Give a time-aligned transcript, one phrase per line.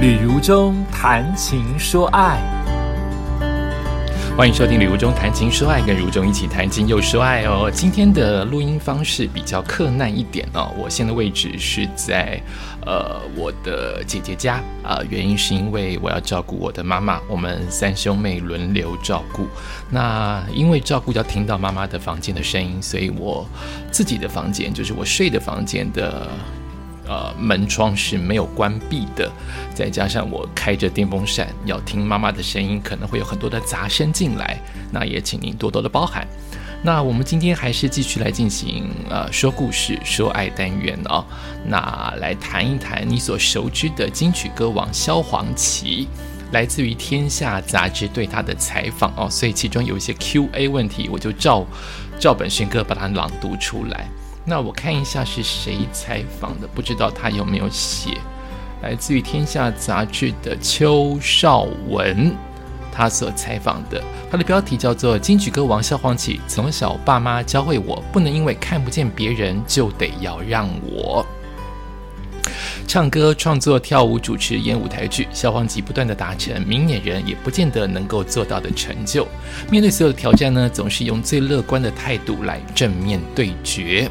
[0.00, 2.40] 旅如中谈情说爱，
[4.34, 7.70] 欢迎收听《旅如中谈情说爱》，跟如中一起谈情又说爱哦。
[7.70, 12.40] 今天的录音方式比较困难一点哦，我现在位置是在
[12.86, 19.46] 呃我的姐姐家啊，原因是因为我要照顾我的妈妈，我们三兄妹轮流照顾。
[19.90, 23.46] 那因为照顾要听到妈妈的房间的声音，所以我
[23.92, 26.26] 自己的房间就是我睡的房间的。
[27.10, 29.28] 呃，门窗是没有关闭的，
[29.74, 34.56] 再加上我开着电风扇，要听妈妈的声音，可能会有很多的杂声进来，
[34.92, 36.24] 那也请您多多的包涵。
[36.84, 41.24] 那我们今天还是继续来进行呃说故事、说爱单元哦。
[41.66, 46.06] 那来谈一谈你所熟知的金曲歌王萧煌奇，
[46.52, 51.66] 来自于《天下》杂志对他的采访哦，所以其中有一些 Q&A 问题，我就照
[52.20, 54.08] 照本宣科把它朗读出来。
[54.44, 58.16] 那我看一下是谁采访的，不知道他有没有写。
[58.82, 62.34] 来自于《天下》杂志的邱少文，
[62.90, 71.24] 他所采访的，他的标题叫做《金曲歌王萧煌奇从小爸妈教会我，不能因为看不见别人就得要让我
[72.88, 75.28] 唱歌、创作、跳舞、主持、演舞台剧。
[75.30, 79.28] 萧煌奇不断的达成明眼人也不见得能够做到的成就。
[79.70, 84.10] 面对所有的挑战呢，总是用最乐观的态度来正面对决。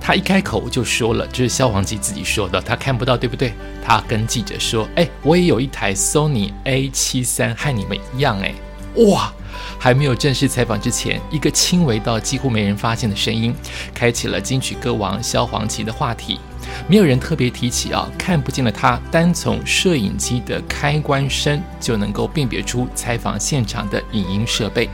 [0.00, 3.52] 他一开口就说了，这是萧煌奇自己说的，他看不到，对不对？
[3.84, 8.54] 他跟记者说：“哎，我也有一台 Sony A 七三，和你们一样。”哎，
[8.96, 9.32] 哇！
[9.78, 13.54] 还没有正式采访之前，一个轻微到几乎没人发现的声音，
[13.94, 16.40] 开启了金曲歌王萧煌奇的话题。
[16.88, 24.88] 没有人特别提起啊，看不见的他，单从摄影机的开关声就能够辨别出采访现场的影音设备。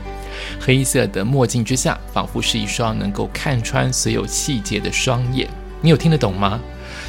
[0.59, 5.47] 黑色的墨镜之下，仿佛是一双能够看穿所有细节的双眼。
[5.81, 6.59] 你有听得懂吗？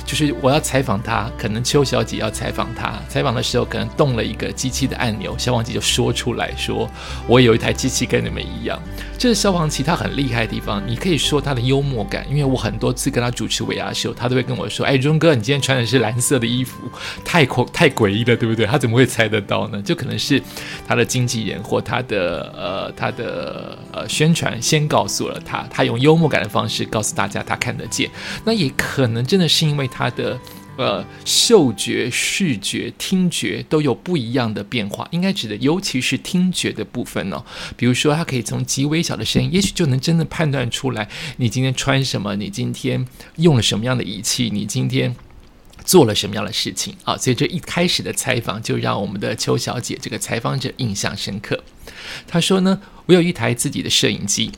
[0.05, 6.91] 就是我要采访他，可能邱小姐要采访他，采访的时候可能动了一个机器的按钮，消防器就说出来说
[7.27, 8.79] ：“我有一台机器跟你们一样。”
[9.17, 10.83] 这是消防器他很厉害的地方。
[10.85, 16.91] 你可以说他的幽默感，因为我很多次跟他主持尾牙秀，他都会跟我说：“哎，荣哥，你今天穿的是蓝色的衣服，
[17.25, 19.81] 太恐太诡异了，对不对？”他怎么会猜得到呢？
[19.81, 20.43] 就可能是
[20.87, 28.11] 他的经纪人或他的呃他的呃宣传先告诉了他，他用幽默感的方式告诉大家他看得见。
[28.45, 29.89] 那也可能真的是因为。
[29.93, 30.41] 他的
[30.79, 37.45] 呃嗅觉、视觉、听觉都有不一样的变化，应该指的尤其是听觉的部分哦。
[37.77, 45.15] 比如说，他可以从极微小的声音，也许就能真的判断出来你今天穿什么，你今天用了什么样的仪器，你今天
[45.85, 47.17] 做了什么样的事情啊。
[47.19, 51.63] 所以这一开始的采访就让我们的邱小姐这个采访者印象深刻。
[52.27, 54.51] 她说呢，我有一台自己的摄影机。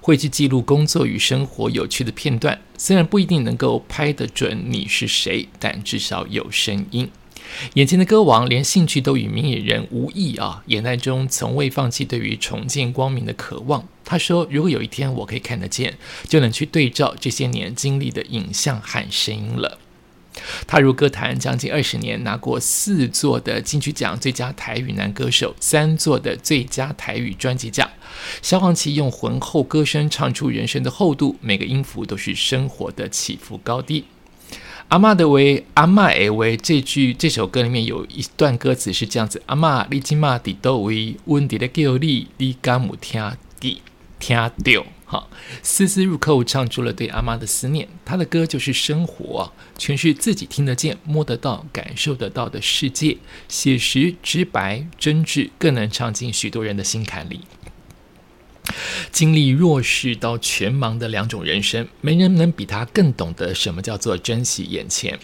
[0.00, 7.10] 会去记录工作与生活有趣的片段，虽然不一定能够拍得准你是谁，但至少有声音。
[7.74, 13.86] 眼前的歌王连兴趣都与明眼人无异啊，眼袋中从未放弃对于重见光明的渴望。
[14.04, 15.96] 他说：“如果有一天我可以看得见，
[16.28, 19.78] 就能去对照这些年经历的影像和声音了。”
[20.66, 27.90] 踏入歌坛将近二十年，拿过四座的金曲奖最佳台语男歌手，三座的最佳台语专辑奖。
[28.42, 34.04] 萧煌奇用浑厚歌声唱出人生的厚度，每个音符都是生活的起伏高低。
[34.88, 43.82] 阿妈的为阿妈诶为这句这首歌里面有一段歌词是这样子：阿妈你今嘛伫倒位，温迪的叫你，你敢有听滴
[44.18, 44.86] 听到？
[45.04, 45.28] 好，
[45.62, 47.88] 丝丝入扣唱出了对阿妈的思念。
[48.04, 57.40] 他的歌就是生活，全是自己听得见、摸得到、感受得到的世界，写实、直白、真挚，更能唱进许多人的心坎里。
[59.12, 65.18] 经历弱势到全盲的两种人生，没人能比他更懂得什么叫做珍惜眼前。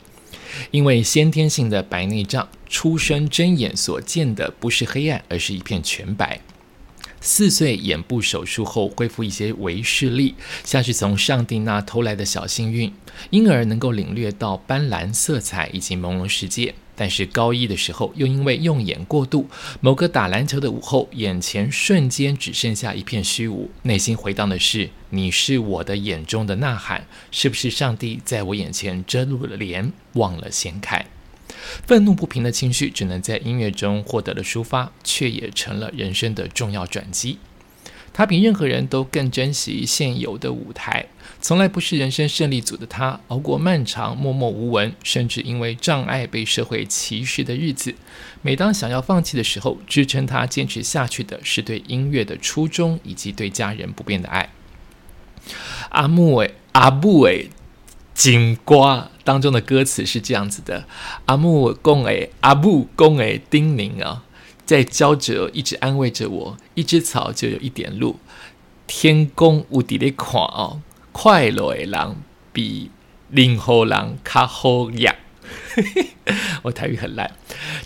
[0.70, 6.41] 因为先天性的白内障，出生睁眼所见的不是黑暗，而是一片全白。
[7.20, 12.92] 四岁眼部手术后恢复一些微视力，像是从上帝那偷来的小幸运，
[13.30, 16.74] 因而能够领略到斑斓色彩以及朦胧世界。
[16.97, 19.48] 但是高一的时候，又因为用眼过度，
[19.81, 31.04] 某个打篮球的午后，眼前瞬间只剩下一片虚无，内心回荡的是：“你是我的眼中的呐喊，是不是上帝在我眼前遮住了帘，忘了掀开？”
[31.87, 37.39] 愤怒不平的情绪只能在音乐中获得了抒发，却也成了人生的重要转机。
[38.16, 41.04] 他比任何人都更珍惜现有的舞台，
[41.42, 47.95] 从来不是人生胜利组的他，熬过漫长默默无闻，甚至因为障碍被社会歧视的日子。
[48.41, 54.48] 每当想要放弃的时候，支撑他坚持下去的是对音乐的初衷以及对家人不变的爱。
[55.91, 57.51] 阿木诶，阿布诶。
[58.15, 60.86] 金瓜当中的歌词是这样子的：
[61.27, 64.24] 阿木公诶，阿木公诶，叮咛啊，
[64.66, 66.57] 在教着，一直安慰着我。
[66.74, 68.18] 一枝草就有一点路，
[68.86, 70.83] 天公无敌的看哦，
[71.13, 72.16] 快乐的人
[72.53, 72.91] 比
[73.30, 75.15] 林后人卡好养。
[76.63, 77.36] 我台语很烂，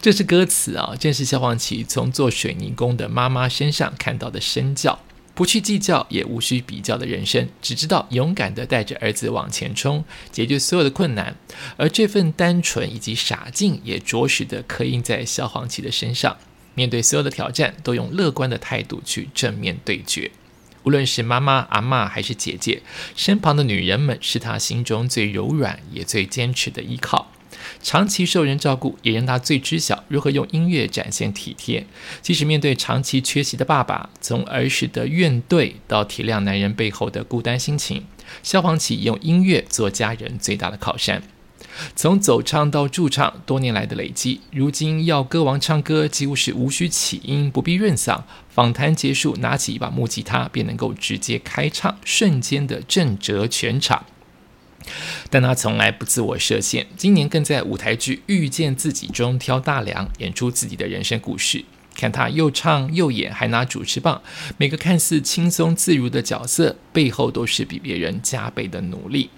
[0.00, 4.98] 这是歌词啊，正是萧煌奇从做水泥工的妈妈身上看到的身教。
[5.34, 11.36] 不去计较，也无需比较的人生，只知道勇敢地带着儿子往前冲，解决所有的困难。
[11.76, 16.36] 而这份单纯以及傻劲，也着实的刻印在萧煌奇的身上。
[16.74, 20.30] 面对所有的挑战，都用乐观的态度去正面对决。
[20.84, 22.82] 无论是妈妈、阿妈还是姐姐，
[23.14, 27.30] 身旁的女人们，是他心中最柔软也最坚持的依靠。
[27.82, 31.84] 长期受人照顾，也让他最知晓如何用音乐展现体贴。
[32.22, 38.06] 即使面对长期缺席的爸爸，从儿时的怨怼到体谅男人背后的孤单心情，
[38.42, 41.22] 萧煌奇用音乐做家人最大的靠山。
[41.94, 48.22] 从走唱到驻唱，多年来的累积，如今要歌王唱歌几乎是无需起音，不必润嗓。
[48.48, 54.04] 访谈结束，拿起一把木吉他，便能够直接开唱，瞬间的震折全场。
[55.28, 61.64] 但他从来不自我设限，今年更在舞台剧《遇见自己》中挑大梁，演出自己的人生故事。
[61.94, 64.22] 看他又唱又演，还拿主持棒，
[64.56, 69.28] 每个看似轻松自如的角色，背后都是比别人加倍的努力。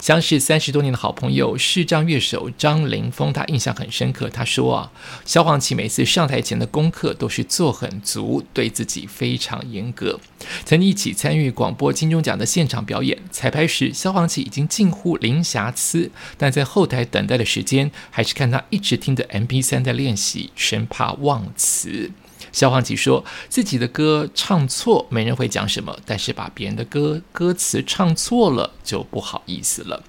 [0.00, 4.28] 相识三十多年的好朋友视障乐手张凌峰，他印象很深刻。
[4.28, 4.92] 他说啊，
[5.24, 10.18] 萧煌奇每次上台前的功课都是做很足，对自己非常严格。
[10.64, 22.10] 曾一起参与广播金钟奖的现场表演，彩排时萧煌奇已经近乎零瑕疵，但在后台等待的时间，还是看他一直听着 MP3 在练习，生怕忘词。
[22.58, 30.02] 萧煌奇说自己的歌唱错，没人会讲什么；但是把别人的歌歌词唱错了，就不好意思了。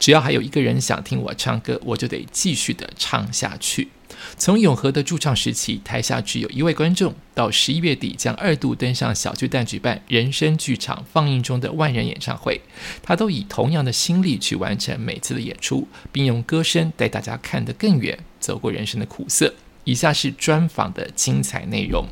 [0.00, 3.90] 只要还有一个人想听我唱歌，我就得继续的唱下去。
[4.36, 12.60] 从永和的驻唱时期，台下只有一位观众，到十一月底将二度登上小巨蛋举办人生剧场放映中的万人演唱会，
[13.00, 19.54] 他都以同样的心力去完成每次的演出，并用歌声带大家看得更远，走过人生的苦涩。
[19.84, 22.06] 以下是专访的精彩内容。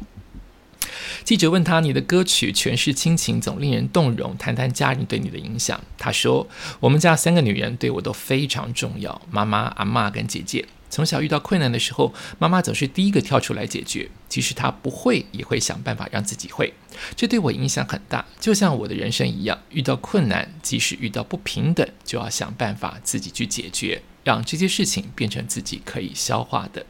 [1.24, 4.36] 记者问他：“你的歌曲诠释亲情，总令人动容。
[4.36, 6.48] 谈谈家人对你的影响。”他说
[6.80, 10.66] ：“我们家三个女人对我都非常重要，妈妈、阿妈跟姐姐。
[10.88, 16.74] 从小遇到困难的时候，妈妈总是第一个跳出来解决，即使她不会，也会想办法让自己会。
[17.14, 26.84] 这对我影响很大，就像我的人生一样，遇到困难，即使遇到不平等，就要想办法自己去解决。”让这些事情变成自己可以消化的。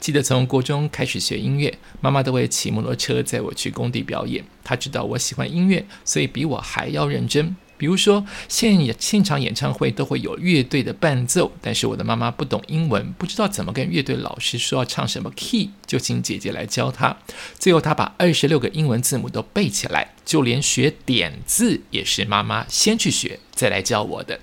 [0.00, 4.44] 记得从国中开始学音乐，妈妈都会骑摩托车载我去工地表演。
[4.64, 7.56] 她知道我喜欢音乐，所以比我还要认真。
[7.76, 17.16] 比如说，现演现场演唱会都会有乐队的伴奏，但是我的妈妈不懂英文，不知道怎么跟乐队老师说要唱什么 key，就请姐姐来教她。
[17.56, 24.40] 最后，她把二十六个英文字母都背起来，就连学点字也是妈妈先去学，再来教我的。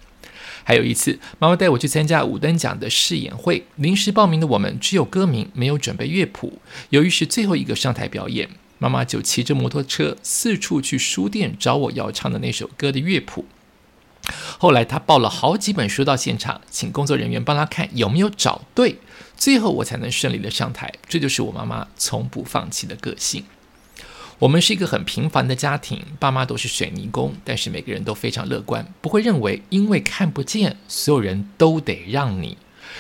[0.67, 6.59] 还有一次，妈妈带我去参加五等奖的试演会，临时报名的我们只有歌名，没有准备乐谱。
[6.89, 13.45] 由于是最后一个上台表演，妈妈就骑着摩托车四处去书店找我要唱的那首歌的乐谱。
[14.57, 18.97] 后来她抱了好几本书到现场，请工作人员帮她看有没有找对，
[19.37, 20.91] 最后我才能顺利的上台。
[21.07, 23.45] 这就是我妈妈从不放弃的个性。
[24.39, 32.57] 我们是一个很平凡的家庭，爸妈都是水泥工，但是每个人都非常乐观，不会认为因为看不见，所有人都得让你。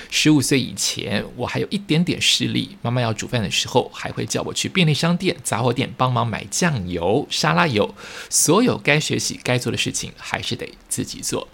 [0.09, 7.93] 十五岁以前，我还有一点点视力，妈妈要煮饭的时候，还会叫我去便利商店、杂货店帮忙买酱油、沙拉油，
[8.29, 11.47] 所有该学习、该做的事情，还是得自己做。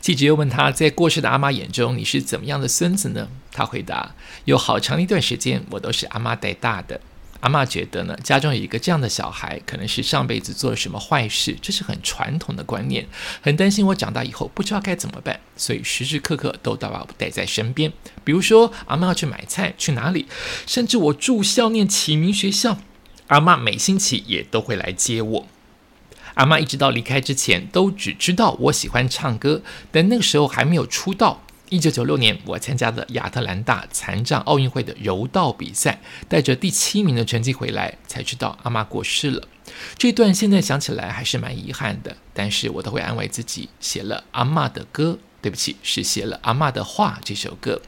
[0.00, 3.28] 记者又问他在过世的阿妈眼中，你是怎么样的孙子呢？
[3.52, 4.14] 他回答：
[4.44, 7.00] 有好长一段时间，我都是阿妈带大的。
[7.42, 13.04] 阿妈觉得呢，家中有一个这样的小孩，可能是上辈子做了什么坏事，这是很传统的观念，
[13.40, 17.92] 很担心我长大以后不知道该怎么办，所以时时刻刻都把我带在身边。
[18.22, 20.28] 比如说，阿妈要去买菜，去哪里，
[20.68, 22.78] 甚至我住校念启明学校，
[23.26, 25.46] 阿妈每星期也都会来接我。
[26.34, 31.42] 阿妈一直到离开之前，都只知道我喜欢唱歌，但那个时候还没有出道。
[31.72, 39.48] 一九九六年，我参加了亚特兰大残障奥运会的柔道比赛，带着第七名的成绩回来，才知道阿妈过世了。
[39.96, 47.18] 这段现在想起来还是蛮遗憾的，但是我都会安慰自己，写了阿妈的歌，对不起，是写了阿妈的话。
[47.24, 47.80] 这首歌，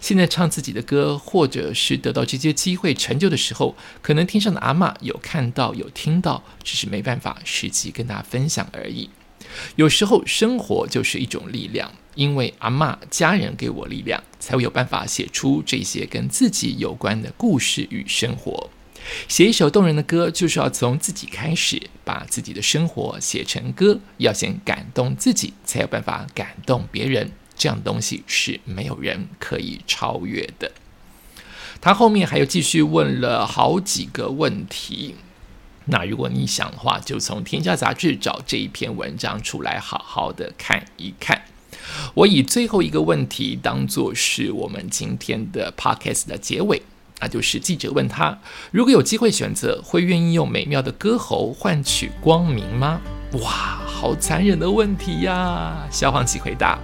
[0.00, 9.08] 现在唱自己的歌，或者是得到这些机会成就的时候，可能天上的阿妈有看到有听到，只是没办法实际跟大家分享而已。
[9.76, 18.70] 有时候生活就是一种力量，因为阿嬷家人给我力量，才会有办法写出这些跟自己有关的故事与生活。
[19.26, 27.32] 写一首动人的歌，就是要从自己开始，把自己的生活写成歌，要先感动自己，才有办法感动别人。
[27.56, 30.70] 这样的东西是没有人可以超越的。
[31.80, 35.14] 他后面还有继续问了好几个问题。
[35.90, 41.40] 那如果你想的话，就从《天下杂志》找这一篇文章出来，好好的看一看。
[42.14, 46.82] 我以最后一个问题当做是我们今天的 podcast 的结尾，
[47.20, 48.38] 那就是记者问他：
[48.70, 53.00] 如果有机会选择，会愿意用美妙的歌喉换取光明吗？
[53.32, 55.86] 哇，好残忍的问题呀！
[55.90, 56.78] 消防旗回答：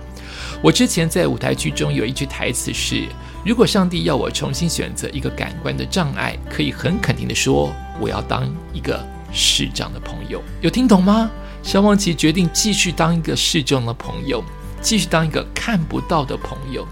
[0.63, 3.07] 我之前在舞台剧中有一句台词是。
[3.45, 7.71] 如果上帝要我重新选择一个感官的障碍，可以很肯定的说，
[8.01, 10.43] 我要当一个视障的朋友。
[10.61, 11.31] 有听懂吗？
[11.63, 14.45] 消防旗决定继续当一个视障的朋友，
[14.83, 16.87] 继续当一个看不到的朋友，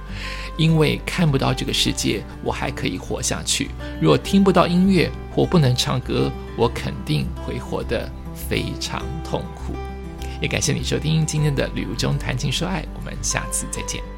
[0.56, 3.70] 因为看不到这个世界，我还可以活下去。
[4.00, 9.74] 若听不到音乐或不能唱歌，我肯定会活得非常痛苦。
[10.40, 14.11] 也感谢你收听今天的旅游中谈情说爱，我们下次再见。